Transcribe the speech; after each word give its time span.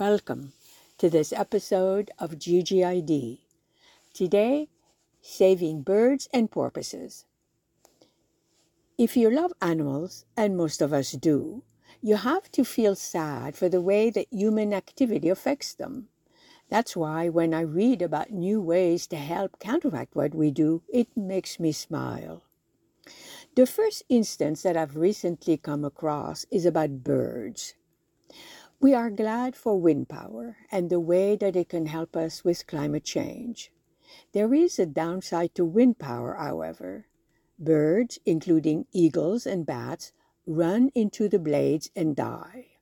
Welcome 0.00 0.54
to 0.98 1.08
this 1.08 1.32
episode 1.32 2.10
of 2.18 2.32
GGID. 2.32 3.38
Today, 4.12 4.68
saving 5.22 5.82
birds 5.82 6.28
and 6.34 6.50
porpoises. 6.50 7.26
If 8.98 9.16
you 9.16 9.30
love 9.30 9.52
animals, 9.62 10.24
and 10.36 10.56
most 10.56 10.82
of 10.82 10.92
us 10.92 11.12
do, 11.12 11.62
you 12.02 12.16
have 12.16 12.50
to 12.52 12.64
feel 12.64 12.96
sad 12.96 13.54
for 13.54 13.68
the 13.68 13.80
way 13.80 14.10
that 14.10 14.26
human 14.32 14.74
activity 14.74 15.28
affects 15.28 15.74
them. 15.74 16.08
That's 16.68 16.96
why 16.96 17.28
when 17.28 17.54
I 17.54 17.60
read 17.60 18.02
about 18.02 18.32
new 18.32 18.60
ways 18.60 19.06
to 19.08 19.16
help 19.16 19.60
counteract 19.60 20.16
what 20.16 20.34
we 20.34 20.50
do, 20.50 20.82
it 20.92 21.16
makes 21.16 21.60
me 21.60 21.70
smile. 21.70 22.42
The 23.54 23.64
first 23.64 24.02
instance 24.08 24.62
that 24.62 24.76
I've 24.76 24.96
recently 24.96 25.56
come 25.56 25.84
across 25.84 26.46
is 26.50 26.66
about 26.66 27.04
birds. 27.04 27.74
We 28.84 28.92
are 28.92 29.08
glad 29.08 29.56
for 29.56 29.80
wind 29.80 30.10
power 30.10 30.58
and 30.70 30.90
the 30.90 31.00
way 31.00 31.36
that 31.36 31.56
it 31.56 31.70
can 31.70 31.86
help 31.86 32.14
us 32.14 32.44
with 32.44 32.66
climate 32.66 33.02
change. 33.02 33.72
There 34.32 34.52
is 34.52 34.78
a 34.78 34.84
downside 34.84 35.54
to 35.54 35.64
wind 35.64 35.98
power, 35.98 36.34
however. 36.34 37.06
Birds, 37.58 38.18
including 38.26 38.84
eagles 38.92 39.46
and 39.46 39.64
bats, 39.64 40.12
run 40.46 40.90
into 40.94 41.30
the 41.30 41.38
blades 41.38 41.90
and 41.96 42.14
die. 42.14 42.72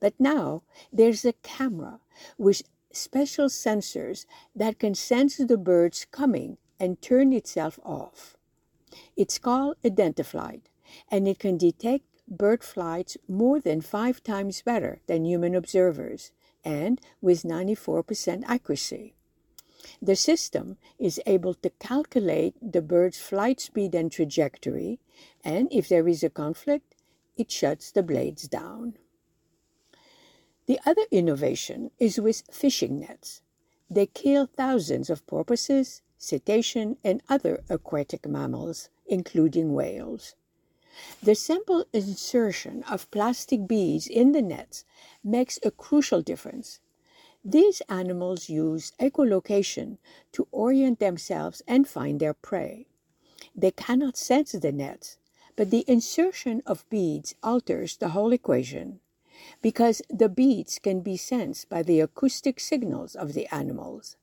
But 0.00 0.14
now 0.18 0.62
there's 0.90 1.26
a 1.26 1.34
camera 1.42 2.00
with 2.38 2.62
special 2.90 3.48
sensors 3.48 4.24
that 4.56 4.78
can 4.78 4.94
sense 4.94 5.36
the 5.36 5.58
birds 5.58 6.06
coming 6.10 6.56
and 6.80 7.02
turn 7.02 7.34
itself 7.34 7.78
off. 7.84 8.34
It's 9.14 9.38
called 9.38 9.76
Identiflight, 9.84 10.70
and 11.10 11.28
it 11.28 11.38
can 11.38 11.58
detect 11.58 12.06
bird 12.30 12.62
flights 12.62 13.16
more 13.26 13.60
than 13.60 13.80
five 13.80 14.22
times 14.22 14.62
better 14.62 15.00
than 15.06 15.24
human 15.24 15.54
observers 15.54 16.32
and 16.64 17.00
with 17.20 17.42
94% 17.42 18.44
accuracy. 18.46 19.14
The 20.02 20.16
system 20.16 20.76
is 20.98 21.20
able 21.26 21.54
to 21.54 21.70
calculate 21.78 22.54
the 22.60 22.82
bird's 22.82 23.18
flight 23.18 23.60
speed 23.60 23.94
and 23.94 24.10
trajectory, 24.10 24.98
and 25.44 25.68
if 25.70 25.88
there 25.88 26.06
is 26.08 26.22
a 26.22 26.30
conflict, 26.30 26.94
it 27.36 27.50
shuts 27.50 27.90
the 27.92 28.02
blades 28.02 28.48
down. 28.48 28.98
The 30.66 30.80
other 30.84 31.06
innovation 31.10 31.90
is 31.98 32.20
with 32.20 32.42
fishing 32.52 33.00
nets. 33.00 33.40
They 33.88 34.06
kill 34.06 34.46
thousands 34.46 35.08
of 35.08 35.26
porpoises, 35.26 36.02
cetacean, 36.18 36.98
and 37.02 37.22
other 37.28 37.62
aquatic 37.70 38.28
mammals, 38.28 38.90
including 39.06 39.72
whales. 39.72 40.34
The 41.22 41.34
simple 41.34 41.84
insertion 41.92 42.82
of 42.84 43.10
plastic 43.10 43.66
beads 43.66 44.06
in 44.06 44.32
the 44.32 44.42
nets 44.42 44.84
makes 45.22 45.58
a 45.62 45.70
crucial 45.70 46.22
difference. 46.22 46.80
These 47.44 47.82
animals 47.88 48.48
use 48.48 48.92
echolocation 49.00 49.98
to 50.32 50.48
orient 50.50 50.98
themselves 50.98 51.62
and 51.66 51.88
find 51.88 52.20
their 52.20 52.34
prey. 52.34 52.86
They 53.54 53.70
cannot 53.70 54.16
sense 54.16 54.52
the 54.52 54.72
nets, 54.72 55.18
but 55.56 55.70
the 55.70 55.84
insertion 55.88 56.62
of 56.66 56.88
beads 56.90 57.34
alters 57.42 57.96
the 57.96 58.10
whole 58.10 58.32
equation 58.32 59.00
because 59.62 60.02
the 60.10 60.28
beads 60.28 60.78
can 60.78 61.00
be 61.00 61.16
sensed 61.16 61.68
by 61.68 61.82
the 61.82 62.00
acoustic 62.00 62.60
signals 62.60 63.14
of 63.14 63.34
the 63.34 63.46
animals. 63.54 64.16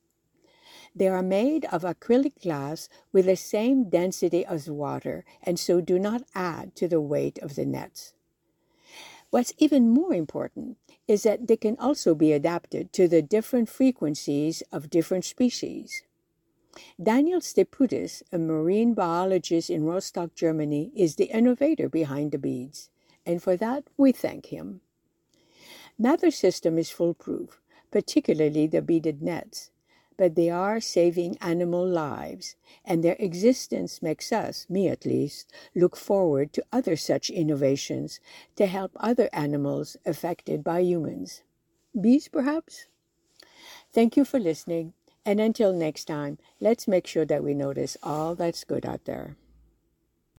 They 0.96 1.10
are 1.10 1.22
made 1.22 1.66
of 1.66 1.82
acrylic 1.82 2.42
glass 2.42 2.88
with 3.12 3.26
the 3.26 3.36
same 3.36 3.90
density 3.90 4.46
as 4.46 4.70
water 4.70 5.26
and 5.44 5.60
so 5.60 5.82
do 5.82 6.00
not 6.00 6.24
add 6.34 6.74
to 6.78 6.88
the 6.88 7.02
weight 7.02 7.38
of 7.40 7.56
the 7.56 7.66
nets. 7.66 8.14
What's 9.30 9.54
even 9.58 9.90
more 9.90 10.14
important 10.14 10.78
is 11.06 11.24
that 11.24 11.48
they 11.48 11.58
can 11.58 11.78
also 11.80 12.16
be 12.16 12.32
adapted 12.32 12.94
to 12.94 13.10
the 13.10 13.22
different 13.22 13.68
frequencies 13.68 14.64
of 14.72 14.90
different 14.90 15.26
species. 15.26 16.04
Daniel 17.02 17.42
Stepputtis, 17.42 18.24
a 18.32 18.38
marine 18.38 18.94
biologist 18.94 19.70
in 19.70 19.84
Rostock, 19.84 20.34
Germany, 20.34 20.92
is 20.96 21.16
the 21.16 21.26
innovator 21.26 21.90
behind 21.90 22.32
the 22.32 22.38
beads, 22.38 22.90
and 23.26 23.44
for 23.44 23.58
that 23.58 23.84
we 23.98 24.12
thank 24.14 24.48
him. 24.48 24.82
Neither 25.98 26.32
system 26.32 26.78
is 26.78 26.90
foolproof, 26.90 27.62
particularly 27.92 28.68
the 28.68 28.82
beaded 28.82 29.22
nets 29.22 29.72
but 30.18 30.36
they 30.36 30.50
are 30.50 30.80
saving 30.80 31.38
animal 31.42 31.88
lives, 31.88 32.56
and 32.84 33.04
their 33.04 33.16
existence 33.20 34.02
makes 34.02 34.32
us, 34.32 34.66
me 34.70 34.88
at 34.88 35.06
least, 35.06 35.52
look 35.74 35.96
forward 35.96 36.54
to 36.54 36.66
other 36.72 36.96
such 36.96 37.30
innovations 37.30 38.20
to 38.56 38.66
help 38.66 38.92
other 38.96 39.30
animals 39.34 39.98
affected 40.06 40.64
by 40.64 40.80
humans. 40.80 41.42
Bees, 42.00 42.28
perhaps? 42.28 42.88
Thank 43.92 44.18
you 44.18 44.26
for 44.26 44.40
listening, 44.40 44.94
and 45.26 45.40
until 45.40 45.74
next 45.74 46.06
time, 46.06 46.38
let's 46.60 46.88
make 46.88 47.08
sure 47.08 47.26
that 47.26 47.44
we 47.44 47.54
notice 47.54 47.98
all 48.04 48.36
that's 48.36 48.64
good 48.64 48.86
out 48.86 49.06
there. 49.06 49.36